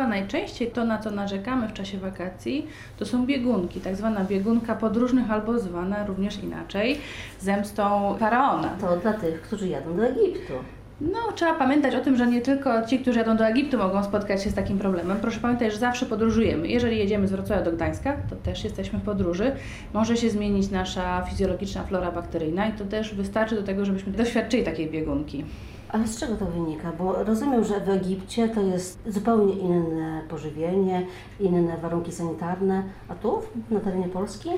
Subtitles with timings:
[0.00, 2.66] Chyba najczęściej to, na co narzekamy w czasie wakacji,
[2.98, 6.98] to są biegunki, tak zwana biegunka podróżnych albo zwana również inaczej
[7.40, 8.68] zemstą faraona.
[8.80, 10.52] To dla tych, którzy jadą do Egiptu.
[11.00, 14.44] No, trzeba pamiętać o tym, że nie tylko ci, którzy jadą do Egiptu mogą spotkać
[14.44, 15.16] się z takim problemem.
[15.20, 16.68] Proszę pamiętać, że zawsze podróżujemy.
[16.68, 19.52] Jeżeli jedziemy z Wrocławia do Gdańska, to też jesteśmy w podróży.
[19.94, 24.64] Może się zmienić nasza fizjologiczna flora bakteryjna i to też wystarczy do tego, żebyśmy doświadczyli
[24.64, 25.44] takiej biegunki.
[25.92, 26.92] Ale z czego to wynika?
[26.98, 31.06] Bo rozumiem, że w Egipcie to jest zupełnie inne pożywienie,
[31.40, 34.50] inne warunki sanitarne, a tu na terenie Polski?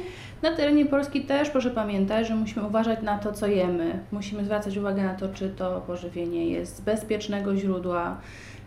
[0.43, 3.99] Na terenie Polski też proszę pamiętać, że musimy uważać na to, co jemy.
[4.13, 8.17] Musimy zwracać uwagę na to, czy to pożywienie jest z bezpiecznego źródła,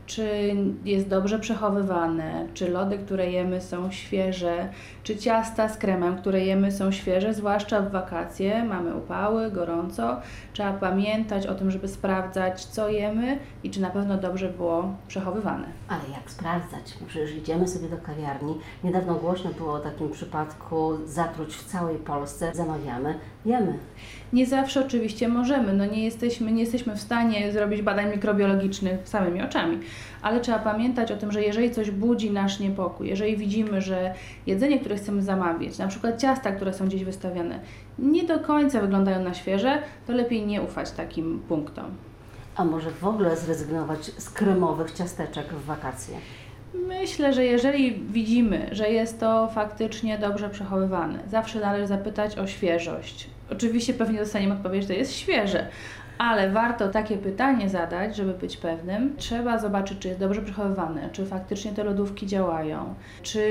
[0.06, 0.56] czy
[0.86, 4.70] jest dobrze przechowywane, czy lody, które jemy są świeże,
[5.04, 10.22] czy ciasta z kremem, które jemy są świeże, zwłaszcza w wakacje, mamy upały, gorąco.
[10.54, 15.68] Trzeba pamiętać o tym, żeby sprawdzać, co jemy i czy na pewno dobrze było przechowywane.
[15.88, 16.98] Ale jak sprawdzać?
[17.08, 18.56] Przecież idziemy sobie do kawiarni.
[18.84, 22.52] Niedawno głośno było o takim przypadku zatruć w całej Polsce.
[22.54, 23.78] Zamawiamy, jemy.
[24.34, 29.42] Nie zawsze oczywiście możemy, no nie jesteśmy, nie jesteśmy w stanie zrobić badań mikrobiologicznych samymi
[29.42, 29.80] oczami,
[30.22, 34.14] ale trzeba pamiętać o tym, że jeżeli coś budzi nasz niepokój, jeżeli widzimy, że
[34.48, 37.60] jedzenie, które chcemy zamawiać, na przykład ciasta, które są gdzieś wystawiane,
[38.00, 41.86] nie do końca wyglądają na świeże, to lepiej nie ufać takim punktom.
[42.56, 46.18] A może w ogóle zrezygnować z kremowych ciasteczek w wakacje?
[46.88, 53.30] Myślę, że jeżeli widzimy, że jest to faktycznie dobrze przechowywane, zawsze należy zapytać o świeżość.
[53.52, 55.68] Oczywiście pewnie dostaniemy odpowiedź, że to jest świeże,
[56.18, 59.16] ale warto takie pytanie zadać, żeby być pewnym.
[59.18, 63.42] Trzeba zobaczyć, czy jest dobrze przechowywane, czy faktycznie te lodówki działają, czy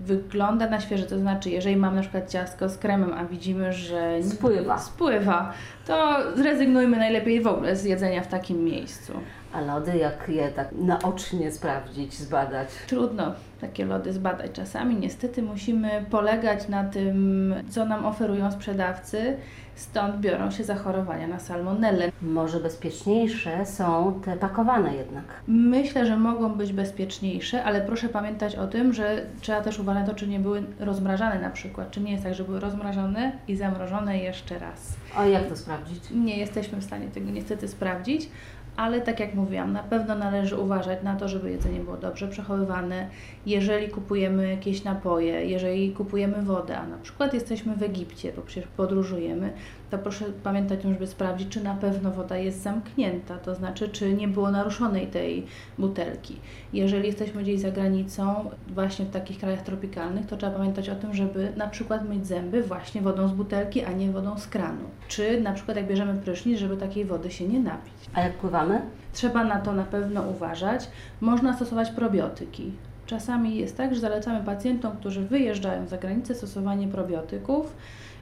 [0.00, 4.22] wygląda na świeże, to znaczy jeżeli mam na przykład ciastko z kremem, a widzimy, że
[4.22, 4.78] Spływa.
[4.78, 5.52] spływa,
[5.86, 9.12] to zrezygnujmy najlepiej w ogóle z jedzenia w takim miejscu.
[9.52, 12.68] A lody, jak je tak naocznie sprawdzić, zbadać?
[12.86, 14.52] Trudno takie lody zbadać.
[14.52, 19.36] Czasami niestety musimy polegać na tym, co nam oferują sprzedawcy,
[19.74, 22.12] stąd biorą się zachorowania na salmonellę.
[22.22, 25.24] Może bezpieczniejsze są te pakowane jednak.
[25.48, 30.14] Myślę, że mogą być bezpieczniejsze, ale proszę pamiętać o tym, że trzeba też uważać to,
[30.14, 31.90] czy nie były rozmrażane na przykład.
[31.90, 34.96] Czy nie jest tak, że były rozmrażane i zamrożone jeszcze raz.
[35.16, 35.75] A jak to sprawdzić?
[36.14, 38.28] Nie jesteśmy w stanie tego niestety sprawdzić,
[38.76, 43.08] ale tak jak mówiłam, na pewno należy uważać na to, żeby jedzenie było dobrze przechowywane.
[43.46, 48.70] Jeżeli kupujemy jakieś napoje, jeżeli kupujemy wodę, a na przykład jesteśmy w Egipcie, bo przecież
[48.76, 49.52] podróżujemy,
[49.90, 54.28] to proszę pamiętać, żeby sprawdzić, czy na pewno woda jest zamknięta, to znaczy, czy nie
[54.28, 55.46] było naruszonej tej
[55.78, 56.36] butelki.
[56.72, 61.14] Jeżeli jesteśmy gdzieś za granicą, właśnie w takich krajach tropikalnych, to trzeba pamiętać o tym,
[61.14, 64.84] żeby na przykład myć zęby właśnie wodą z butelki, a nie wodą z kranu.
[65.08, 67.92] Czy na przykład jak bierzemy prysznic, żeby takiej wody się nie napić.
[68.14, 68.82] A jak pływamy?
[69.12, 70.88] Trzeba na to na pewno uważać.
[71.20, 72.72] Można stosować probiotyki.
[73.06, 77.76] Czasami jest tak, że zalecamy pacjentom, którzy wyjeżdżają za granicę, stosowanie probiotyków.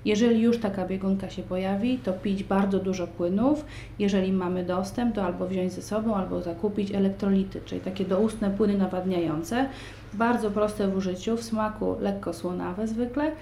[0.05, 3.65] Jeżeli już taka biegunka się pojawi, to pić bardzo dużo płynów.
[3.99, 8.79] Jeżeli mamy dostęp, to albo wziąć ze sobą, albo zakupić elektrolity, czyli takie doustne płyny
[8.79, 9.69] nawadniające.
[10.13, 13.33] Bardzo proste w użyciu, w smaku lekko słonawe zwykle.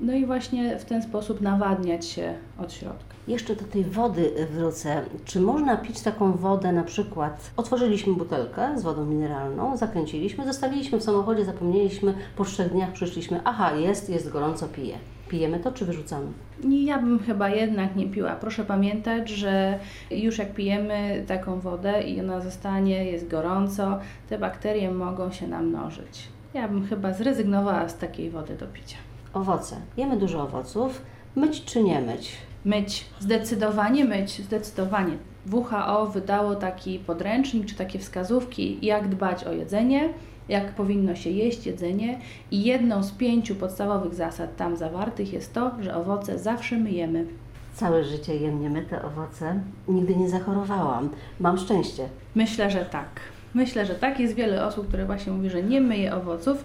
[0.00, 3.14] No i właśnie w ten sposób nawadniać się od środka.
[3.28, 5.02] Jeszcze do tej wody wrócę.
[5.24, 7.50] Czy można pić taką wodę na przykład?
[7.56, 13.72] Otworzyliśmy butelkę z wodą mineralną, zakręciliśmy, zostawiliśmy w samochodzie, zapomnieliśmy, po trzech dniach przyszliśmy, aha,
[13.72, 14.98] jest, jest gorąco, piję.
[15.28, 16.26] Pijemy to czy wyrzucamy?
[16.68, 18.36] Ja bym chyba jednak nie piła.
[18.36, 19.78] Proszę pamiętać, że
[20.10, 23.98] już jak pijemy taką wodę i ona zostanie, jest gorąco,
[24.28, 26.28] te bakterie mogą się namnożyć.
[26.54, 28.96] Ja bym chyba zrezygnowała z takiej wody do picia.
[29.32, 29.76] Owoce.
[29.96, 31.02] Jemy dużo owoców.
[31.36, 32.32] Myć czy nie myć?
[32.64, 35.16] Myć, zdecydowanie myć, zdecydowanie.
[35.52, 40.08] WHO wydało taki podręcznik czy takie wskazówki, jak dbać o jedzenie,
[40.48, 42.20] jak powinno się jeść jedzenie
[42.50, 47.26] i jedną z pięciu podstawowych zasad tam zawartych jest to, że owoce zawsze myjemy.
[47.74, 49.60] Całe życie jem niemyte owoce.
[49.88, 51.10] Nigdy nie zachorowałam.
[51.40, 52.08] Mam szczęście.
[52.34, 53.08] Myślę, że tak.
[53.54, 54.20] Myślę, że tak.
[54.20, 56.64] Jest wiele osób, które właśnie mówi, że nie myje owoców.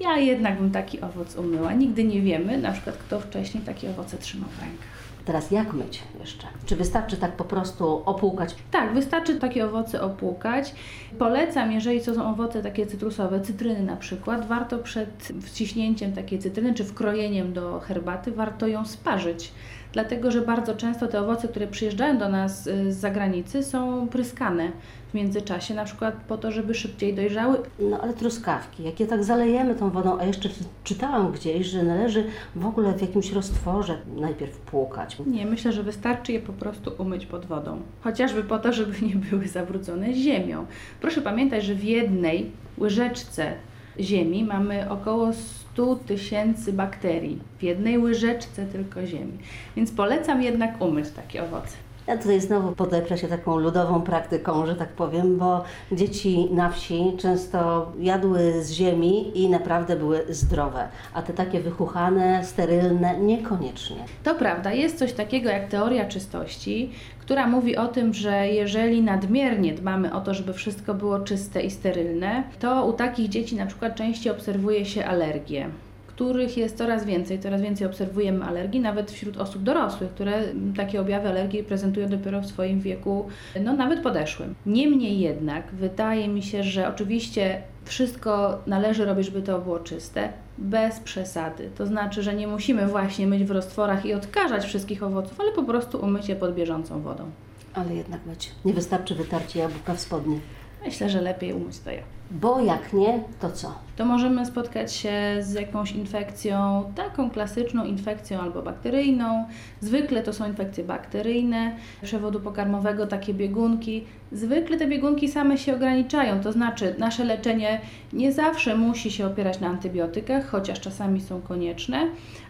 [0.00, 1.72] Ja jednak bym taki owoc umyła.
[1.72, 4.98] Nigdy nie wiemy, na przykład kto wcześniej takie owoce trzymał w rękach.
[5.24, 6.46] Teraz jak myć jeszcze?
[6.66, 8.54] Czy wystarczy tak po prostu opłukać?
[8.70, 10.74] Tak, wystarczy takie owoce opłukać.
[11.18, 16.74] Polecam, jeżeli to są owoce takie cytrusowe, cytryny na przykład, warto przed wciśnięciem takiej cytryny
[16.74, 19.52] czy wkrojeniem do herbaty, warto ją sparzyć.
[19.92, 24.72] Dlatego, że bardzo często te owoce, które przyjeżdżają do nas y, z zagranicy, są pryskane
[25.10, 27.58] w międzyczasie, na przykład po to, żeby szybciej dojrzały.
[27.78, 30.48] No ale truskawki, jak je tak zalejemy tą wodą, a jeszcze
[30.84, 32.24] czytałam gdzieś, że należy
[32.56, 35.16] w ogóle w jakimś roztworze najpierw płukać.
[35.26, 37.80] Nie, myślę, że wystarczy je po prostu umyć pod wodą.
[38.00, 40.66] Chociażby po to, żeby nie były zabrudzone ziemią.
[41.00, 43.52] Proszę pamiętać, że w jednej łyżeczce
[44.00, 47.38] ziemi mamy około 100 tysięcy bakterii.
[47.58, 49.38] W jednej łyżeczce tylko ziemi.
[49.76, 51.76] Więc polecam jednak umyć takie owoce.
[52.08, 57.12] Ja tutaj znowu podeprę się taką ludową praktyką, że tak powiem, bo dzieci na wsi
[57.18, 63.96] często jadły z ziemi i naprawdę były zdrowe, a te takie wychuchane, sterylne niekoniecznie.
[64.24, 66.90] To prawda, jest coś takiego jak teoria czystości,
[67.20, 71.70] która mówi o tym, że jeżeli nadmiernie dbamy o to, żeby wszystko było czyste i
[71.70, 75.70] sterylne, to u takich dzieci na przykład częściej obserwuje się alergie
[76.18, 80.42] których jest coraz więcej, coraz więcej obserwujemy alergii, nawet wśród osób dorosłych, które
[80.76, 83.28] takie objawy alergii prezentują dopiero w swoim wieku,
[83.60, 84.54] no nawet podeszłym.
[84.66, 91.00] Niemniej jednak wydaje mi się, że oczywiście wszystko należy robić, żeby to było czyste, bez
[91.00, 91.70] przesady.
[91.76, 95.62] To znaczy, że nie musimy właśnie myć w roztworach i odkażać wszystkich owoców, ale po
[95.62, 97.30] prostu umyć je pod bieżącą wodą.
[97.74, 98.52] Ale jednak myć.
[98.64, 100.38] Nie wystarczy wytarcie jabłka w spodnie.
[100.84, 102.02] Myślę, że lepiej umyć to ja.
[102.30, 103.74] Bo jak nie, to co?
[103.96, 109.46] To możemy spotkać się z jakąś infekcją, taką klasyczną infekcją albo bakteryjną.
[109.80, 114.04] Zwykle to są infekcje bakteryjne, przewodu pokarmowego, takie biegunki.
[114.32, 117.80] Zwykle te biegunki same się ograniczają, to znaczy nasze leczenie
[118.12, 122.06] nie zawsze musi się opierać na antybiotykach, chociaż czasami są konieczne,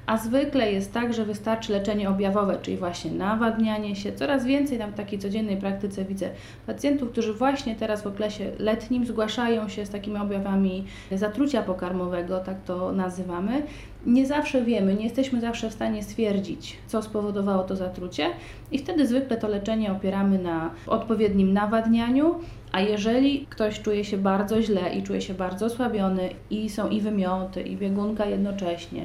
[0.07, 4.13] a zwykle jest tak, że wystarczy leczenie objawowe, czyli właśnie nawadnianie się.
[4.13, 6.31] Coraz więcej tam w takiej codziennej praktyce widzę
[6.67, 12.63] pacjentów, którzy właśnie teraz w okresie letnim zgłaszają się z takimi objawami zatrucia pokarmowego, tak
[12.65, 13.63] to nazywamy.
[14.07, 18.27] Nie zawsze wiemy, nie jesteśmy zawsze w stanie stwierdzić, co spowodowało to zatrucie,
[18.73, 22.35] i wtedy zwykle to leczenie opieramy na odpowiednim nawadnianiu.
[22.73, 27.01] A jeżeli ktoś czuje się bardzo źle i czuje się bardzo osłabiony, i są i
[27.01, 29.05] wymioty, i biegunka jednocześnie,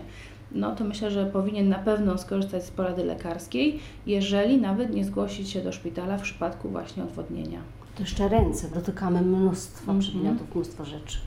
[0.51, 5.49] no to myślę, że powinien na pewno skorzystać z porady lekarskiej, jeżeli nawet nie zgłosić
[5.49, 7.59] się do szpitala w przypadku właśnie odwodnienia.
[7.95, 9.99] To jeszcze ręce, dotykamy mnóstwa Mhm.
[9.99, 11.17] przedmiotów, mnóstwo rzeczy.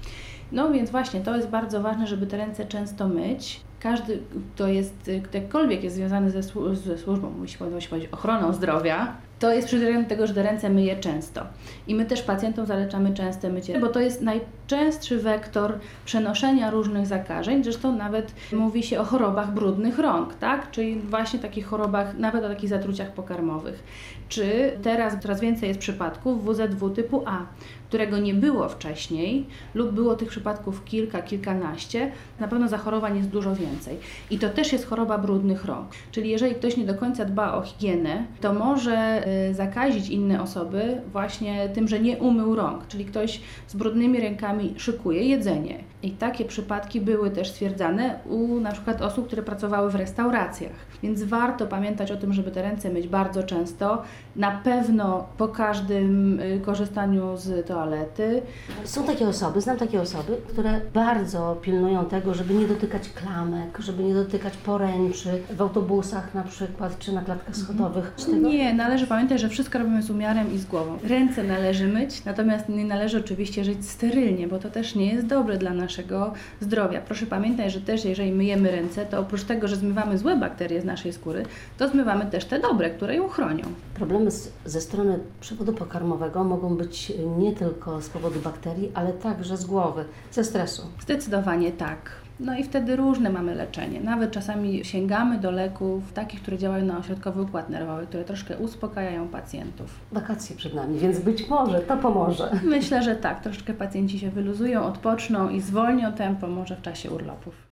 [0.53, 3.61] No więc właśnie to jest bardzo ważne, żeby te ręce często myć.
[3.81, 4.19] Każdy,
[4.55, 6.43] kto jest, ktokolwiek jest związany ze,
[6.75, 11.47] ze służbą, musi powiedzieć, ochroną zdrowia, to jest przyczynkiem tego, że te ręce myje często.
[11.87, 17.65] I my też pacjentom zalecamy częste mycie, bo to jest najczęstszy wektor przenoszenia różnych zakażeń.
[17.65, 20.71] Zresztą nawet mówi się o chorobach brudnych rąk, tak?
[20.71, 23.83] Czyli właśnie takich chorobach, nawet o takich zatruciach pokarmowych.
[24.29, 27.47] Czy teraz coraz więcej jest przypadków WZW typu A,
[27.89, 33.55] którego nie było wcześniej, lub było tych przypadków kilka, kilkanaście, na pewno zachorowań jest dużo
[33.55, 33.99] więcej.
[34.31, 35.89] I to też jest choroba brudnych rąk.
[36.13, 41.69] Czyli jeżeli ktoś nie do końca dba o higienę, to może zakazić inne osoby właśnie
[41.69, 42.87] tym, że nie umył rąk.
[42.87, 45.79] Czyli ktoś z brudnymi rękami szykuje jedzenie.
[46.03, 50.73] I takie przypadki były też stwierdzane u na przykład osób, które pracowały w restauracjach.
[51.03, 54.03] Więc warto pamiętać o tym, żeby te ręce myć bardzo często.
[54.37, 58.43] Na pewno po każdym y, korzystaniu z toalety.
[58.85, 64.05] Są takie osoby, znam takie osoby, które bardzo pilnują tego, żeby nie dotykać klamek, żeby
[64.05, 68.13] nie dotykać poręczy w autobusach na przykład, czy na klatkach schodowych.
[68.17, 68.49] Czy tego?
[68.49, 70.99] Nie, należy pamiętać, że wszystko robimy z umiarem i z głową.
[71.05, 75.59] Ręce należy myć, natomiast nie należy oczywiście żyć sterylnie, bo to też nie jest dobre
[75.59, 77.01] dla naszego zdrowia.
[77.01, 80.85] Proszę pamiętać, że też jeżeli myjemy ręce, to oprócz tego, że zmywamy złe bakterie z
[80.85, 81.43] naszej skóry,
[81.79, 83.65] to zmywamy też te dobre, które ją chronią.
[83.95, 89.57] Problemy z, ze strony przewodu pokarmowego mogą być nie tylko z powodu bakterii, ale także
[89.57, 90.83] z głowy, ze stresu.
[91.01, 92.26] Zdecydowanie tak.
[92.41, 94.01] No i wtedy różne mamy leczenie.
[94.01, 99.29] Nawet czasami sięgamy do leków takich, które działają na ośrodkowy układ nerwowy, które troszkę uspokajają
[99.29, 100.01] pacjentów.
[100.13, 102.51] Wakacje przed nami, więc być może to pomoże.
[102.65, 103.41] Myślę, że tak.
[103.41, 107.67] Troszeczkę pacjenci się wyluzują, odpoczną i zwolnią tempo może w czasie urlopów.